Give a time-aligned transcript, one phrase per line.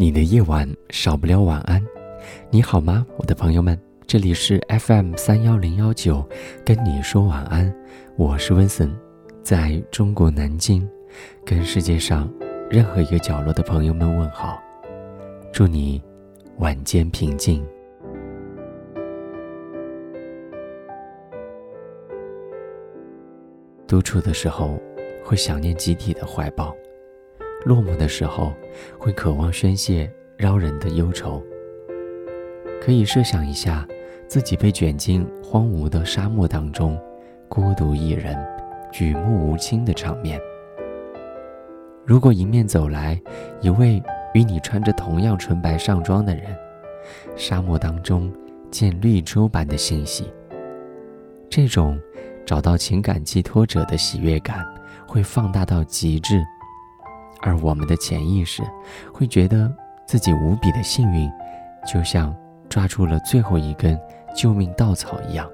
[0.00, 1.78] 你的夜晚少不了晚安。
[2.48, 3.78] 你好吗，我的朋友们？
[4.06, 6.26] 这里是 FM 三幺零幺九，
[6.64, 7.70] 跟你说晚安。
[8.16, 8.90] 我是温森，
[9.42, 10.88] 在中国南京，
[11.44, 12.32] 跟世界上
[12.70, 14.58] 任何一个角落的朋友们问好。
[15.52, 16.02] 祝你
[16.60, 17.62] 晚间平静。
[23.86, 24.80] 独处的时候，
[25.22, 26.74] 会想念集体的怀抱；
[27.64, 28.52] 落寞的时候，
[28.98, 31.42] 会渴望宣泄扰人的忧愁。
[32.80, 33.86] 可以设想一下，
[34.26, 36.98] 自己被卷进荒芜的沙漠当中，
[37.48, 38.36] 孤独一人，
[38.90, 40.40] 举目无亲的场面。
[42.06, 43.20] 如果迎面走来
[43.60, 46.44] 一位与你穿着同样纯白上装的人，
[47.36, 48.32] 沙漠当中
[48.70, 50.32] 见绿洲般的欣喜，
[51.50, 52.00] 这种
[52.46, 54.66] 找到情感寄托者的喜悦感
[55.06, 56.42] 会放大到极致，
[57.42, 58.62] 而我们的潜意识
[59.12, 59.72] 会觉得
[60.06, 61.30] 自己无比的幸运，
[61.86, 62.34] 就像
[62.68, 63.98] 抓住了最后一根
[64.34, 65.48] 救命稻草一样。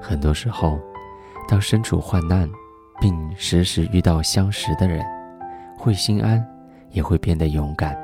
[0.00, 0.78] 很多时候，
[1.46, 2.48] 当身处患难，
[3.00, 5.04] 并时时遇到相识的人，
[5.78, 6.44] 会心安，
[6.90, 7.96] 也会变得勇敢。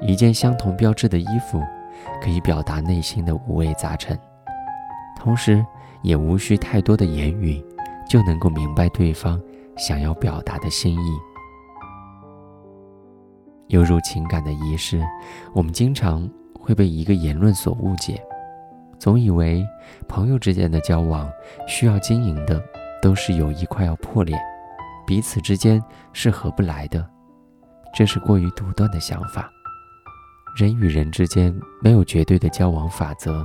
[0.00, 1.62] 一件相同标志的衣服，
[2.22, 4.18] 可以表达内心的五味杂陈，
[5.16, 5.64] 同时
[6.02, 7.64] 也无需太多的言语，
[8.08, 9.40] 就能够明白对方
[9.76, 11.18] 想要表达的心意。
[13.68, 15.04] 犹如情感的仪式，
[15.52, 18.22] 我们经常会被一个言论所误解，
[18.98, 19.66] 总以为
[20.08, 21.28] 朋友之间的交往
[21.66, 22.62] 需要经营的
[23.02, 24.38] 都是友谊快要破裂，
[25.06, 27.04] 彼此之间是合不来的，
[27.92, 29.50] 这是过于独断的想法。
[30.56, 33.44] 人与人之间没有绝对的交往法则，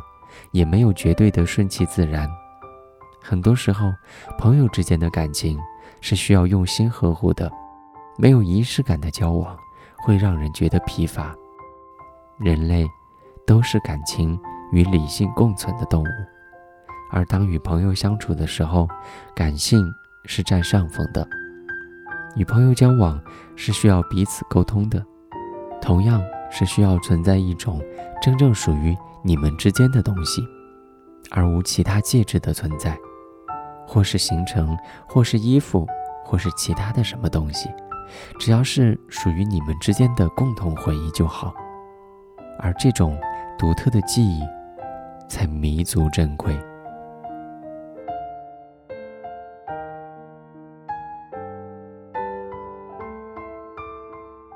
[0.51, 2.29] 也没有绝对的顺其自然。
[3.21, 3.91] 很多时候，
[4.37, 5.59] 朋友之间的感情
[5.99, 7.51] 是需要用心呵护的，
[8.17, 9.57] 没有仪式感的交往
[9.97, 11.35] 会让人觉得疲乏。
[12.39, 12.87] 人类
[13.45, 14.39] 都是感情
[14.71, 16.07] 与理性共存的动物，
[17.11, 18.87] 而当与朋友相处的时候，
[19.35, 19.83] 感性
[20.25, 21.27] 是占上风的。
[22.35, 23.21] 与朋友交往
[23.55, 25.05] 是需要彼此沟通的，
[25.81, 26.21] 同样。
[26.53, 27.81] 是需要存在一种
[28.21, 28.93] 真正属于
[29.23, 30.45] 你们之间的东西，
[31.29, 32.99] 而无其他介质的存在，
[33.87, 34.77] 或是行程，
[35.07, 35.87] 或是衣服，
[36.23, 37.69] 或是其他的什么东西，
[38.39, 41.53] 只要是属于你们之间的共同回忆就好。
[42.59, 43.17] 而这种
[43.57, 44.43] 独特的记忆，
[45.27, 46.57] 才弥足珍贵。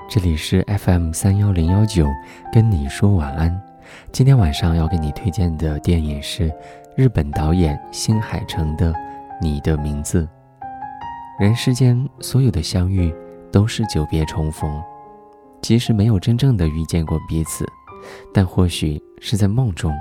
[0.07, 2.07] 这里是 FM 三幺零幺九，
[2.53, 3.61] 跟你说晚安。
[4.11, 6.53] 今天晚上要给你推荐的电影是
[6.95, 8.93] 日本导演新海诚的
[9.41, 10.23] 《你的名字》。
[11.37, 13.13] 人世间所有的相遇
[13.51, 14.81] 都是久别重逢，
[15.61, 17.65] 即使没有真正的遇见过彼此，
[18.33, 19.93] 但或许是在梦中。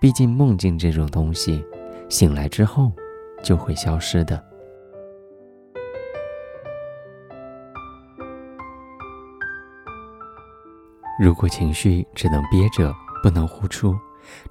[0.00, 1.64] 毕竟梦境这种东西，
[2.08, 2.92] 醒来之后
[3.42, 4.40] 就会消失的。
[11.20, 12.94] 如果情绪只能憋着，
[13.24, 13.96] 不能呼出，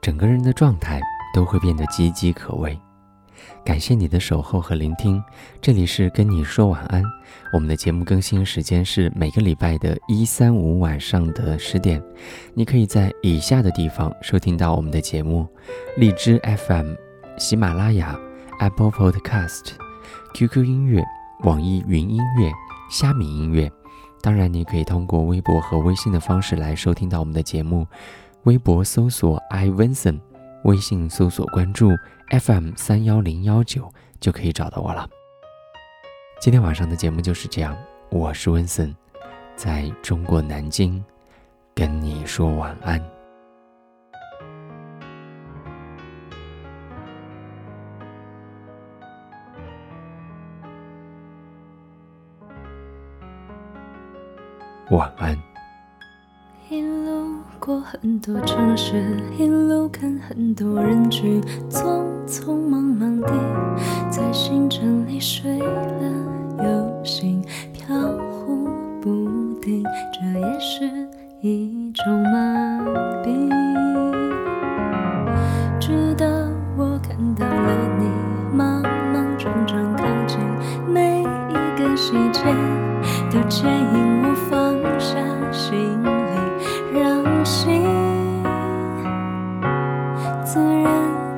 [0.02, 1.00] 整个人的状态
[1.34, 2.78] 都会变得岌岌可危。
[3.64, 5.22] 感谢你的守候和聆听，
[5.62, 7.04] 这里是跟你说晚安。
[7.54, 12.02] 我们的节目更新时间是每个礼拜的一三五晚上的十点。
[12.54, 15.48] 你可以在以下的地方收听到我们的节目：
[15.98, 16.94] 荔枝 FM、
[17.38, 18.18] 喜马拉雅、
[18.60, 19.72] Apple Podcast、
[20.34, 21.04] QQ 音乐、
[21.44, 22.52] 网易云音乐、
[22.90, 23.72] 虾米音乐。
[24.22, 27.86] 当然，你可以通过微博和微信的方式来收听到我们的节目。
[28.44, 30.20] 微博搜索 I Vincent
[30.68, 31.92] 微信搜索关注
[32.30, 35.08] FM 三幺零幺九，就可以找到我了。
[36.42, 37.76] 今天晚上的节目就是这样，
[38.10, 38.94] 我是温森，
[39.56, 41.02] 在中国南京
[41.74, 43.02] 跟你说晚安。
[54.90, 55.47] 晚安。
[57.90, 59.02] 很多城市
[59.40, 63.32] 一路看很多人群匆匆忙忙的
[64.12, 67.42] 在行程里睡了又醒
[67.72, 67.96] 飘
[68.30, 68.68] 忽
[69.02, 69.10] 不
[69.62, 69.82] 定
[70.12, 70.92] 这也是
[71.40, 72.84] 一种麻
[73.24, 73.48] 痹。
[75.80, 76.28] 直到
[76.76, 78.06] 我看到了你
[78.54, 78.82] 莽
[79.14, 80.38] 莽撞撞靠近
[80.90, 82.44] 每一个细节
[83.32, 83.87] 都牵引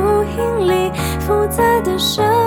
[0.00, 2.39] 在树荫里复杂的生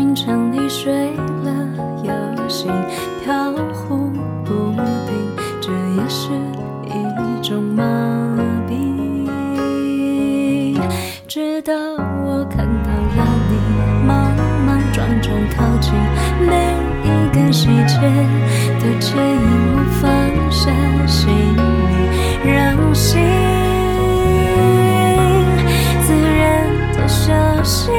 [0.00, 0.90] 清晨，你睡
[1.44, 1.52] 了
[2.02, 2.72] 又醒，
[3.22, 4.10] 飘忽
[4.46, 4.72] 不
[5.04, 5.12] 定，
[5.60, 6.30] 这也是
[6.86, 7.84] 一种麻
[8.66, 8.72] 痹。
[11.28, 11.74] 直到
[12.24, 13.52] 我看到了你，
[14.06, 15.92] 莽莽撞撞靠近，
[16.48, 16.54] 每
[17.04, 18.00] 一个细节
[18.80, 19.44] 都牵引
[19.74, 20.08] 我放
[20.50, 20.72] 下
[21.06, 21.28] 行
[21.60, 23.20] 李，让心
[26.00, 26.08] 自
[26.38, 26.40] 然
[26.94, 27.30] 的休
[27.62, 27.92] 息。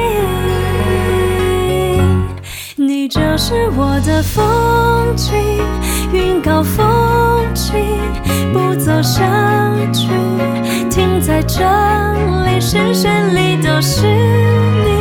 [3.02, 5.34] 你就是我的风景，
[6.14, 7.74] 云高风轻，
[8.54, 9.26] 不走下
[9.92, 10.10] 去，
[10.88, 11.64] 停在这
[12.46, 15.01] 里，视线里都是你，